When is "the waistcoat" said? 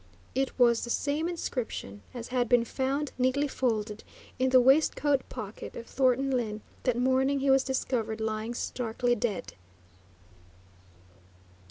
4.49-5.21